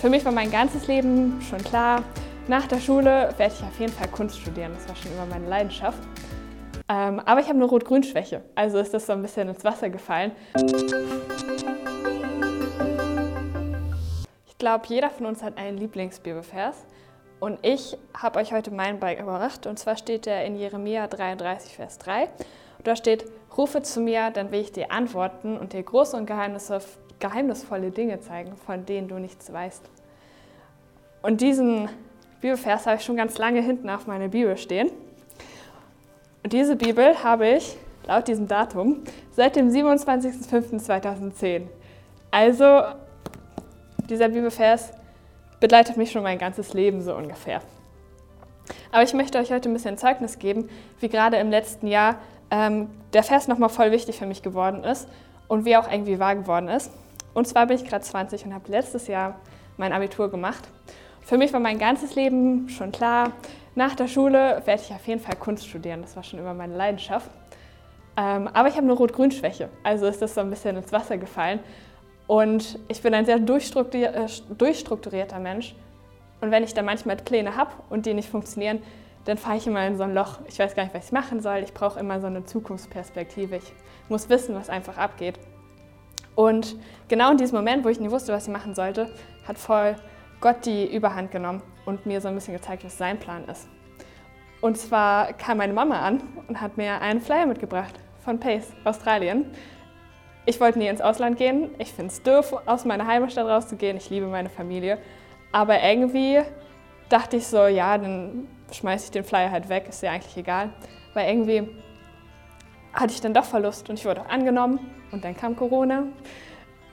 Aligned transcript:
Für 0.00 0.08
mich 0.08 0.24
war 0.24 0.32
mein 0.32 0.50
ganzes 0.50 0.86
Leben 0.86 1.42
schon 1.42 1.58
klar, 1.58 2.02
nach 2.48 2.66
der 2.66 2.80
Schule 2.80 3.34
werde 3.36 3.52
ich 3.54 3.62
auf 3.62 3.78
jeden 3.78 3.92
Fall 3.92 4.08
Kunst 4.08 4.40
studieren. 4.40 4.72
Das 4.74 4.88
war 4.88 4.96
schon 4.96 5.12
immer 5.12 5.26
meine 5.26 5.46
Leidenschaft. 5.46 5.98
Ähm, 6.88 7.20
aber 7.20 7.40
ich 7.40 7.48
habe 7.48 7.56
eine 7.56 7.66
Rot-Grün-Schwäche, 7.66 8.42
also 8.54 8.78
ist 8.78 8.94
das 8.94 9.04
so 9.04 9.12
ein 9.12 9.20
bisschen 9.20 9.50
ins 9.50 9.62
Wasser 9.62 9.90
gefallen. 9.90 10.32
Ich 14.46 14.56
glaube, 14.56 14.86
jeder 14.88 15.10
von 15.10 15.26
uns 15.26 15.42
hat 15.42 15.58
einen 15.58 15.76
Lieblingsbibelvers. 15.76 16.76
Und 17.38 17.58
ich 17.60 17.98
habe 18.16 18.38
euch 18.38 18.54
heute 18.54 18.70
meinen 18.70 19.00
beigebracht. 19.00 19.66
Und 19.66 19.78
zwar 19.78 19.98
steht 19.98 20.24
der 20.24 20.46
in 20.46 20.56
Jeremia 20.56 21.08
33, 21.08 21.76
Vers 21.76 21.98
3. 21.98 22.22
Und 22.78 22.86
da 22.86 22.96
steht, 22.96 23.26
rufe 23.54 23.82
zu 23.82 24.00
mir, 24.00 24.30
dann 24.30 24.50
will 24.50 24.60
ich 24.60 24.72
dir 24.72 24.92
antworten 24.92 25.58
und 25.58 25.74
dir 25.74 25.82
große 25.82 26.16
und 26.16 26.24
geheimnisvolle 27.20 27.90
Dinge 27.90 28.20
zeigen, 28.20 28.56
von 28.66 28.84
denen 28.86 29.08
du 29.08 29.16
nichts 29.16 29.52
weißt. 29.52 29.82
Und 31.22 31.40
diesen 31.40 31.88
Bibelvers 32.40 32.86
habe 32.86 32.96
ich 32.96 33.04
schon 33.04 33.16
ganz 33.16 33.36
lange 33.38 33.60
hinten 33.60 33.88
auf 33.90 34.06
meiner 34.06 34.28
Bibel 34.28 34.56
stehen. 34.56 34.90
Und 36.42 36.52
diese 36.52 36.76
Bibel 36.76 37.22
habe 37.22 37.48
ich 37.48 37.76
laut 38.06 38.26
diesem 38.26 38.48
Datum 38.48 39.02
seit 39.32 39.56
dem 39.56 39.68
27.05.2010. 39.68 41.62
Also 42.30 42.82
dieser 44.08 44.28
Bibelvers 44.28 44.92
begleitet 45.60 45.96
mich 45.96 46.10
schon 46.10 46.22
mein 46.22 46.38
ganzes 46.38 46.72
Leben 46.72 47.02
so 47.02 47.14
ungefähr. 47.14 47.60
Aber 48.92 49.02
ich 49.02 49.12
möchte 49.14 49.38
euch 49.38 49.52
heute 49.52 49.68
ein 49.68 49.72
bisschen 49.72 49.98
Zeugnis 49.98 50.38
geben, 50.38 50.68
wie 51.00 51.08
gerade 51.08 51.36
im 51.36 51.50
letzten 51.50 51.86
Jahr 51.86 52.16
ähm, 52.50 52.88
der 53.12 53.22
Vers 53.22 53.46
nochmal 53.48 53.68
voll 53.68 53.90
wichtig 53.90 54.18
für 54.18 54.26
mich 54.26 54.42
geworden 54.42 54.84
ist 54.84 55.08
und 55.48 55.64
wie 55.64 55.76
auch 55.76 55.90
irgendwie 55.90 56.18
wahr 56.18 56.34
geworden 56.34 56.68
ist. 56.68 56.90
Und 57.34 57.46
zwar 57.46 57.66
bin 57.66 57.76
ich 57.76 57.84
gerade 57.84 58.04
20 58.04 58.46
und 58.46 58.54
habe 58.54 58.70
letztes 58.70 59.06
Jahr 59.06 59.40
mein 59.76 59.92
Abitur 59.92 60.30
gemacht. 60.30 60.68
Für 61.20 61.38
mich 61.38 61.52
war 61.52 61.60
mein 61.60 61.78
ganzes 61.78 62.14
Leben 62.14 62.68
schon 62.68 62.92
klar, 62.92 63.32
nach 63.74 63.94
der 63.94 64.08
Schule 64.08 64.62
werde 64.64 64.82
ich 64.82 64.92
auf 64.92 65.06
jeden 65.06 65.20
Fall 65.20 65.36
Kunst 65.36 65.66
studieren. 65.66 66.02
Das 66.02 66.16
war 66.16 66.22
schon 66.22 66.40
immer 66.40 66.54
meine 66.54 66.76
Leidenschaft. 66.76 67.30
Ähm, 68.16 68.48
aber 68.48 68.68
ich 68.68 68.74
habe 68.74 68.84
eine 68.84 68.92
Rot-Grün-Schwäche, 68.92 69.68
also 69.84 70.06
ist 70.06 70.20
das 70.20 70.34
so 70.34 70.40
ein 70.40 70.50
bisschen 70.50 70.76
ins 70.76 70.92
Wasser 70.92 71.16
gefallen. 71.16 71.60
Und 72.26 72.78
ich 72.88 73.00
bin 73.02 73.14
ein 73.14 73.24
sehr 73.24 73.36
äh, 73.36 74.26
durchstrukturierter 74.58 75.38
Mensch. 75.38 75.74
Und 76.40 76.50
wenn 76.50 76.64
ich 76.64 76.74
dann 76.74 76.84
manchmal 76.84 77.16
Pläne 77.16 77.56
habe 77.56 77.70
und 77.88 78.06
die 78.06 78.14
nicht 78.14 78.28
funktionieren, 78.28 78.82
dann 79.24 79.36
fahre 79.36 79.56
ich 79.56 79.66
immer 79.66 79.86
in 79.86 79.96
so 79.96 80.02
ein 80.02 80.14
Loch. 80.14 80.38
Ich 80.48 80.58
weiß 80.58 80.74
gar 80.74 80.84
nicht, 80.84 80.94
was 80.94 81.06
ich 81.06 81.12
machen 81.12 81.40
soll. 81.40 81.58
Ich 81.58 81.74
brauche 81.74 82.00
immer 82.00 82.20
so 82.20 82.26
eine 82.26 82.44
Zukunftsperspektive. 82.44 83.56
Ich 83.56 83.72
muss 84.08 84.28
wissen, 84.28 84.54
was 84.54 84.70
einfach 84.70 84.96
abgeht. 84.96 85.38
Und 86.40 86.74
genau 87.08 87.32
in 87.32 87.36
diesem 87.36 87.58
Moment, 87.58 87.84
wo 87.84 87.90
ich 87.90 88.00
nicht 88.00 88.12
wusste, 88.12 88.32
was 88.32 88.46
ich 88.46 88.52
machen 88.52 88.74
sollte, 88.74 89.10
hat 89.46 89.58
voll 89.58 89.94
Gott 90.40 90.64
die 90.64 90.90
Überhand 90.90 91.30
genommen 91.30 91.62
und 91.84 92.06
mir 92.06 92.22
so 92.22 92.28
ein 92.28 92.34
bisschen 92.34 92.54
gezeigt, 92.54 92.82
was 92.82 92.96
sein 92.96 93.18
Plan 93.18 93.44
ist. 93.44 93.68
Und 94.62 94.78
zwar 94.78 95.34
kam 95.34 95.58
meine 95.58 95.74
Mama 95.74 96.00
an 96.00 96.22
und 96.48 96.62
hat 96.62 96.78
mir 96.78 97.02
einen 97.02 97.20
Flyer 97.20 97.44
mitgebracht 97.44 97.92
von 98.24 98.40
Pace, 98.40 98.72
Australien. 98.84 99.50
Ich 100.46 100.58
wollte 100.60 100.78
nie 100.78 100.86
ins 100.86 101.02
Ausland 101.02 101.36
gehen. 101.36 101.72
Ich 101.76 101.92
finde 101.92 102.10
es 102.10 102.22
doof, 102.22 102.54
aus 102.64 102.86
meiner 102.86 103.06
Heimatstadt 103.06 103.46
rauszugehen. 103.46 103.98
Ich 103.98 104.08
liebe 104.08 104.24
meine 104.24 104.48
Familie. 104.48 104.96
Aber 105.52 105.82
irgendwie 105.82 106.40
dachte 107.10 107.36
ich 107.36 107.46
so, 107.46 107.66
ja, 107.66 107.98
dann 107.98 108.48
schmeiße 108.72 109.04
ich 109.04 109.10
den 109.10 109.24
Flyer 109.24 109.50
halt 109.50 109.68
weg, 109.68 109.88
ist 109.90 110.02
ja 110.02 110.12
eigentlich 110.12 110.38
egal. 110.38 110.70
Weil 111.12 111.28
irgendwie 111.34 111.68
hatte 112.92 113.12
ich 113.12 113.20
dann 113.20 113.34
doch 113.34 113.44
Verlust 113.44 113.88
und 113.88 113.98
ich 113.98 114.04
wurde 114.04 114.22
auch 114.22 114.28
angenommen 114.28 114.80
und 115.12 115.24
dann 115.24 115.36
kam 115.36 115.56
Corona. 115.56 116.04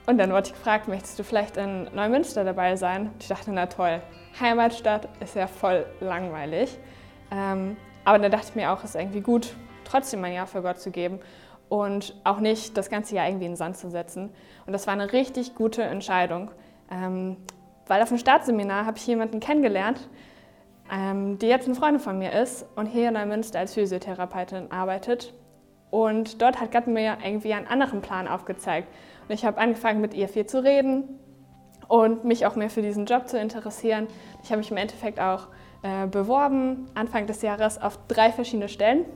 Und 0.06 0.16
dann 0.16 0.30
wurde 0.30 0.46
ich 0.46 0.54
gefragt, 0.54 0.88
möchtest 0.88 1.18
du 1.18 1.22
vielleicht 1.22 1.58
in 1.58 1.84
Neumünster 1.94 2.42
dabei 2.42 2.76
sein? 2.76 3.08
Und 3.08 3.22
ich 3.22 3.28
dachte, 3.28 3.50
na 3.52 3.66
toll, 3.66 4.00
Heimatstadt 4.40 5.08
ist 5.20 5.36
ja 5.36 5.46
voll 5.46 5.84
langweilig. 6.00 6.78
Ähm, 7.30 7.76
aber 8.04 8.18
dann 8.18 8.30
dachte 8.30 8.46
ich 8.48 8.54
mir 8.54 8.72
auch, 8.72 8.78
es 8.78 8.90
ist 8.90 8.96
irgendwie 8.96 9.20
gut, 9.20 9.54
trotzdem 9.84 10.22
mein 10.22 10.32
Jahr 10.32 10.46
für 10.46 10.62
Gott 10.62 10.80
zu 10.80 10.90
geben 10.90 11.20
und 11.68 12.14
auch 12.24 12.40
nicht 12.40 12.76
das 12.76 12.88
ganze 12.88 13.14
Jahr 13.14 13.26
irgendwie 13.26 13.44
in 13.44 13.52
den 13.52 13.56
Sand 13.56 13.76
zu 13.76 13.90
setzen. 13.90 14.30
Und 14.66 14.72
das 14.72 14.86
war 14.86 14.94
eine 14.94 15.12
richtig 15.12 15.54
gute 15.54 15.82
Entscheidung, 15.82 16.50
ähm, 16.90 17.36
weil 17.86 18.00
auf 18.00 18.08
dem 18.08 18.18
Startseminar 18.18 18.86
habe 18.86 18.96
ich 18.96 19.06
jemanden 19.06 19.40
kennengelernt, 19.40 20.08
ähm, 20.90 21.38
die 21.38 21.48
jetzt 21.48 21.66
eine 21.66 21.74
Freundin 21.74 22.00
von 22.00 22.18
mir 22.18 22.32
ist 22.32 22.64
und 22.76 22.86
hier 22.86 23.08
in 23.08 23.14
Neumünster 23.14 23.58
als 23.58 23.74
Physiotherapeutin 23.74 24.70
arbeitet. 24.70 25.34
Und 25.90 26.42
dort 26.42 26.60
hat 26.60 26.72
Gott 26.72 26.86
mir 26.86 27.18
irgendwie 27.24 27.54
einen 27.54 27.66
anderen 27.66 28.00
Plan 28.00 28.28
aufgezeigt. 28.28 28.88
Und 29.28 29.34
ich 29.34 29.44
habe 29.44 29.58
angefangen, 29.58 30.00
mit 30.00 30.14
ihr 30.14 30.28
viel 30.28 30.46
zu 30.46 30.62
reden 30.62 31.04
und 31.88 32.24
mich 32.24 32.46
auch 32.46 32.56
mehr 32.56 32.70
für 32.70 32.82
diesen 32.82 33.06
Job 33.06 33.28
zu 33.28 33.38
interessieren. 33.38 34.06
Ich 34.42 34.50
habe 34.50 34.58
mich 34.58 34.70
im 34.70 34.76
Endeffekt 34.76 35.20
auch 35.20 35.48
äh, 35.82 36.06
beworben, 36.06 36.86
Anfang 36.94 37.26
des 37.26 37.42
Jahres, 37.42 37.80
auf 37.80 37.98
drei 38.08 38.30
verschiedene 38.32 38.68
Stellen 38.68 39.06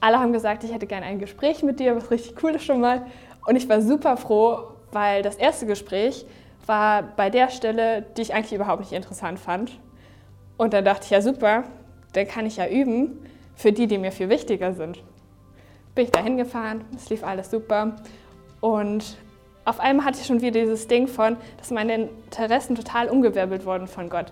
alle 0.00 0.18
haben 0.18 0.32
gesagt, 0.32 0.64
ich 0.64 0.72
hätte 0.72 0.86
gerne 0.86 1.06
ein 1.06 1.18
Gespräch 1.18 1.62
mit 1.62 1.80
dir, 1.80 1.96
was 1.96 2.10
richtig 2.10 2.42
cool 2.42 2.54
ist 2.54 2.64
schon 2.64 2.80
mal. 2.80 3.06
Und 3.46 3.56
ich 3.56 3.68
war 3.68 3.80
super 3.80 4.16
froh, 4.16 4.58
weil 4.92 5.22
das 5.22 5.36
erste 5.36 5.66
Gespräch 5.66 6.26
war 6.66 7.02
bei 7.02 7.30
der 7.30 7.50
Stelle, 7.50 8.04
die 8.16 8.22
ich 8.22 8.34
eigentlich 8.34 8.52
überhaupt 8.52 8.80
nicht 8.80 8.92
interessant 8.92 9.38
fand. 9.38 9.78
Und 10.56 10.72
dann 10.72 10.84
dachte 10.84 11.04
ich, 11.04 11.10
ja 11.10 11.20
super, 11.20 11.64
dann 12.12 12.26
kann 12.28 12.46
ich 12.46 12.56
ja 12.56 12.68
üben 12.68 13.20
für 13.54 13.72
die, 13.72 13.86
die 13.86 13.98
mir 13.98 14.12
viel 14.12 14.28
wichtiger 14.28 14.72
sind. 14.72 15.02
Bin 15.98 16.04
ich 16.04 16.12
da 16.12 16.22
hingefahren, 16.22 16.84
es 16.94 17.10
lief 17.10 17.24
alles 17.24 17.50
super. 17.50 17.96
Und 18.60 19.16
auf 19.64 19.80
einmal 19.80 20.06
hatte 20.06 20.20
ich 20.20 20.28
schon 20.28 20.40
wieder 20.40 20.60
dieses 20.60 20.86
Ding 20.86 21.08
von, 21.08 21.36
dass 21.56 21.72
meine 21.72 21.94
Interessen 21.94 22.76
total 22.76 23.08
umgewirbelt 23.08 23.66
wurden 23.66 23.88
von 23.88 24.08
Gott. 24.08 24.26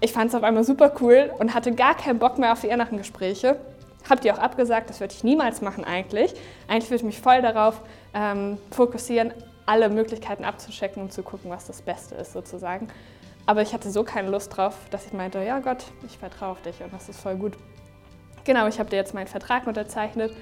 Ich 0.00 0.12
fand 0.12 0.30
es 0.30 0.34
auf 0.34 0.42
einmal 0.42 0.64
super 0.64 0.90
cool 1.00 1.30
und 1.38 1.54
hatte 1.54 1.72
gar 1.72 1.96
keinen 1.96 2.18
Bock 2.18 2.38
mehr 2.38 2.50
auf 2.50 2.62
die 2.62 2.66
inneren 2.66 2.98
Gespräche 2.98 3.60
habe 4.10 4.20
die 4.20 4.32
auch 4.32 4.38
abgesagt, 4.38 4.90
das 4.90 4.98
würde 4.98 5.14
ich 5.14 5.22
niemals 5.22 5.62
machen 5.62 5.84
eigentlich. 5.84 6.34
Eigentlich 6.66 6.90
würde 6.90 6.96
ich 6.96 7.02
mich 7.04 7.20
voll 7.20 7.42
darauf 7.42 7.80
ähm, 8.14 8.58
fokussieren, 8.70 9.32
alle 9.66 9.88
Möglichkeiten 9.88 10.44
abzuchecken 10.44 11.02
und 11.02 11.12
zu 11.12 11.22
gucken, 11.22 11.48
was 11.50 11.66
das 11.66 11.82
Beste 11.82 12.16
ist 12.16 12.32
sozusagen. 12.32 12.88
Aber 13.46 13.62
ich 13.62 13.72
hatte 13.72 13.90
so 13.90 14.02
keine 14.02 14.30
Lust 14.30 14.56
drauf, 14.56 14.74
dass 14.90 15.06
ich 15.06 15.12
meinte, 15.12 15.42
ja 15.42 15.60
Gott, 15.60 15.84
ich 16.06 16.18
vertraue 16.18 16.50
auf 16.50 16.62
dich 16.62 16.82
und 16.82 16.92
das 16.92 17.08
ist 17.08 17.20
voll 17.20 17.36
gut. 17.36 17.54
Genau, 18.44 18.68
ich 18.68 18.78
habe 18.78 18.88
dir 18.88 18.96
jetzt 18.96 19.12
meinen 19.12 19.26
Vertrag 19.26 19.66
unterzeichnet 19.66 20.32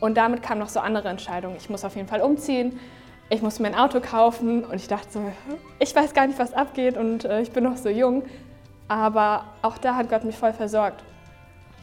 und 0.00 0.16
damit 0.16 0.42
kamen 0.42 0.60
noch 0.60 0.68
so 0.68 0.80
andere 0.80 1.08
Entscheidungen. 1.08 1.56
Ich 1.56 1.70
muss 1.70 1.84
auf 1.84 1.96
jeden 1.96 2.08
Fall 2.08 2.20
umziehen, 2.20 2.78
ich 3.30 3.42
muss 3.42 3.58
mir 3.58 3.68
ein 3.68 3.74
Auto 3.74 4.00
kaufen 4.00 4.64
und 4.64 4.76
ich 4.76 4.88
dachte 4.88 5.08
so, 5.10 5.32
ich 5.78 5.94
weiß 5.94 6.14
gar 6.14 6.26
nicht, 6.26 6.38
was 6.38 6.54
abgeht 6.54 6.96
und 6.96 7.24
äh, 7.24 7.42
ich 7.42 7.50
bin 7.50 7.64
noch 7.64 7.76
so 7.76 7.88
jung. 7.88 8.24
Aber 8.88 9.44
auch 9.60 9.76
da 9.76 9.96
hat 9.96 10.08
Gott 10.08 10.24
mich 10.24 10.36
voll 10.36 10.54
versorgt. 10.54 11.04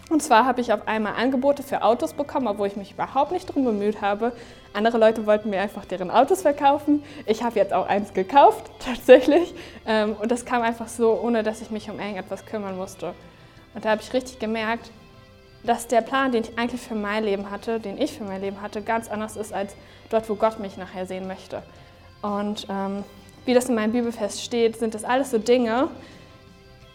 Und 0.09 0.21
zwar 0.21 0.45
habe 0.45 0.61
ich 0.61 0.71
auf 0.71 0.87
einmal 0.87 1.13
Angebote 1.15 1.63
für 1.63 1.81
Autos 1.81 2.13
bekommen, 2.13 2.47
obwohl 2.47 2.67
ich 2.67 2.75
mich 2.75 2.91
überhaupt 2.91 3.31
nicht 3.31 3.49
darum 3.49 3.65
bemüht 3.65 4.01
habe. 4.01 4.33
Andere 4.73 4.97
Leute 4.97 5.25
wollten 5.25 5.49
mir 5.49 5.61
einfach 5.61 5.85
deren 5.85 6.11
Autos 6.11 6.43
verkaufen. 6.43 7.03
Ich 7.25 7.43
habe 7.43 7.55
jetzt 7.55 7.73
auch 7.73 7.87
eins 7.87 8.13
gekauft, 8.13 8.69
tatsächlich. 8.79 9.53
Ähm, 9.87 10.15
und 10.19 10.31
das 10.31 10.45
kam 10.45 10.61
einfach 10.61 10.87
so, 10.87 11.19
ohne 11.21 11.41
dass 11.43 11.61
ich 11.61 11.71
mich 11.71 11.89
um 11.89 11.99
irgendetwas 11.99 12.45
kümmern 12.45 12.77
musste. 12.77 13.13
Und 13.73 13.85
da 13.85 13.89
habe 13.89 14.01
ich 14.01 14.13
richtig 14.13 14.39
gemerkt, 14.39 14.91
dass 15.65 15.87
der 15.87 16.01
Plan, 16.01 16.31
den 16.31 16.43
ich 16.43 16.57
eigentlich 16.57 16.81
für 16.81 16.95
mein 16.95 17.23
Leben 17.23 17.49
hatte, 17.51 17.79
den 17.79 17.99
ich 17.99 18.13
für 18.13 18.23
mein 18.23 18.41
Leben 18.41 18.61
hatte, 18.61 18.81
ganz 18.81 19.09
anders 19.09 19.35
ist 19.35 19.53
als 19.53 19.75
dort, 20.09 20.29
wo 20.29 20.35
Gott 20.35 20.59
mich 20.59 20.77
nachher 20.77 21.05
sehen 21.05 21.27
möchte. 21.27 21.63
Und 22.21 22.67
ähm, 22.69 23.03
wie 23.45 23.53
das 23.53 23.69
in 23.69 23.75
meinem 23.75 23.91
Bibelfest 23.91 24.43
steht, 24.43 24.77
sind 24.77 24.93
das 24.93 25.03
alles 25.03 25.31
so 25.31 25.37
Dinge, 25.37 25.89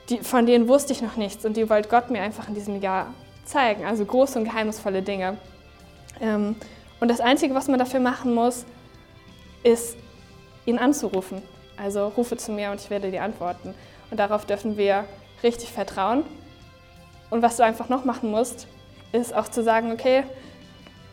die, 0.08 0.18
von 0.18 0.44
denen 0.44 0.68
wusste 0.68 0.92
ich 0.92 1.02
noch 1.02 1.16
nichts 1.16 1.44
und 1.44 1.56
die 1.56 1.70
wollte 1.70 1.88
Gott 1.88 2.10
mir 2.10 2.22
einfach 2.22 2.48
in 2.48 2.54
diesem 2.54 2.80
Jahr 2.80 3.14
zeigen. 3.44 3.84
Also 3.84 4.04
große 4.04 4.38
und 4.38 4.44
geheimnisvolle 4.44 5.02
Dinge. 5.02 5.38
Ähm, 6.20 6.56
und 7.00 7.08
das 7.08 7.20
Einzige, 7.20 7.54
was 7.54 7.68
man 7.68 7.78
dafür 7.78 8.00
machen 8.00 8.34
muss, 8.34 8.66
ist, 9.62 9.96
ihn 10.66 10.78
anzurufen. 10.78 11.42
Also 11.76 12.08
rufe 12.08 12.36
zu 12.36 12.52
mir 12.52 12.70
und 12.70 12.80
ich 12.80 12.90
werde 12.90 13.10
dir 13.10 13.22
antworten. 13.22 13.74
Und 14.10 14.18
darauf 14.18 14.44
dürfen 14.44 14.76
wir 14.76 15.04
richtig 15.42 15.72
vertrauen. 15.72 16.24
Und 17.30 17.42
was 17.42 17.56
du 17.56 17.64
einfach 17.64 17.88
noch 17.88 18.04
machen 18.04 18.30
musst, 18.30 18.66
ist 19.12 19.34
auch 19.34 19.48
zu 19.48 19.62
sagen, 19.62 19.92
okay, 19.92 20.24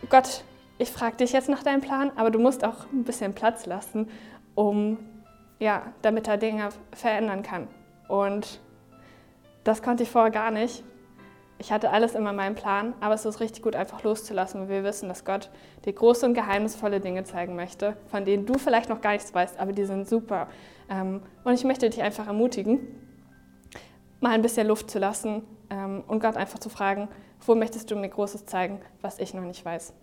Gott, 0.09 0.43
ich 0.79 0.91
frage 0.91 1.17
dich 1.17 1.31
jetzt 1.31 1.49
nach 1.49 1.63
deinem 1.63 1.81
Plan, 1.81 2.11
aber 2.15 2.31
du 2.31 2.39
musst 2.39 2.63
auch 2.63 2.91
ein 2.91 3.03
bisschen 3.03 3.33
Platz 3.33 3.65
lassen, 3.65 4.09
um, 4.55 4.97
ja, 5.59 5.83
damit 6.01 6.27
er 6.27 6.37
Dinge 6.37 6.69
verändern 6.91 7.43
kann. 7.43 7.67
Und 8.07 8.59
das 9.63 9.81
konnte 9.81 10.03
ich 10.03 10.09
vorher 10.09 10.31
gar 10.31 10.51
nicht. 10.51 10.83
Ich 11.59 11.71
hatte 11.71 11.89
alles 11.89 12.13
immer 12.13 12.29
in 12.29 12.35
meinem 12.35 12.55
Plan, 12.55 12.93
aber 12.99 13.15
es 13.15 13.25
ist 13.25 13.39
richtig 13.39 13.63
gut, 13.63 13.75
einfach 13.75 14.03
loszulassen, 14.03 14.61
weil 14.61 14.69
wir 14.69 14.83
wissen, 14.83 15.09
dass 15.09 15.25
Gott 15.25 15.49
dir 15.85 15.93
große 15.93 16.23
und 16.27 16.35
geheimnisvolle 16.35 16.99
Dinge 16.99 17.23
zeigen 17.23 17.55
möchte, 17.55 17.97
von 18.11 18.25
denen 18.25 18.45
du 18.45 18.59
vielleicht 18.59 18.89
noch 18.89 19.01
gar 19.01 19.13
nichts 19.13 19.33
weißt, 19.33 19.59
aber 19.59 19.73
die 19.73 19.85
sind 19.85 20.07
super. 20.07 20.47
Ähm, 20.87 21.21
und 21.43 21.53
ich 21.55 21.63
möchte 21.63 21.89
dich 21.89 22.03
einfach 22.03 22.27
ermutigen, 22.27 22.79
mal 24.19 24.33
ein 24.33 24.43
bisschen 24.43 24.67
Luft 24.67 24.91
zu 24.91 24.99
lassen 24.99 25.41
und 25.69 26.19
Gott 26.19 26.37
einfach 26.37 26.59
zu 26.59 26.69
fragen, 26.69 27.09
wo 27.45 27.55
möchtest 27.55 27.91
du 27.91 27.95
mir 27.95 28.09
Großes 28.09 28.45
zeigen, 28.45 28.81
was 29.01 29.19
ich 29.19 29.33
noch 29.33 29.43
nicht 29.43 29.63
weiß. 29.63 29.93